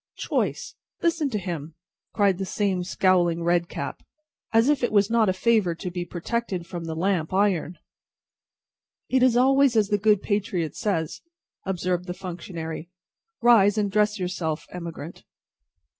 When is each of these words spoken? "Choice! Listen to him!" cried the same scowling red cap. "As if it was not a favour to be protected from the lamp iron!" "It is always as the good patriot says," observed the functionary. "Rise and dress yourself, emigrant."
"Choice! 0.17 0.73
Listen 1.03 1.29
to 1.29 1.37
him!" 1.37 1.75
cried 2.11 2.39
the 2.39 2.43
same 2.45 2.83
scowling 2.83 3.43
red 3.43 3.69
cap. 3.69 4.01
"As 4.51 4.67
if 4.67 4.83
it 4.83 4.91
was 4.91 5.11
not 5.11 5.29
a 5.29 5.31
favour 5.31 5.75
to 5.75 5.91
be 5.91 6.05
protected 6.05 6.65
from 6.65 6.85
the 6.85 6.95
lamp 6.95 7.31
iron!" 7.31 7.77
"It 9.11 9.21
is 9.21 9.37
always 9.37 9.75
as 9.75 9.89
the 9.89 9.99
good 9.99 10.23
patriot 10.23 10.75
says," 10.75 11.21
observed 11.67 12.07
the 12.07 12.15
functionary. 12.15 12.89
"Rise 13.43 13.77
and 13.77 13.91
dress 13.91 14.17
yourself, 14.17 14.65
emigrant." 14.71 15.23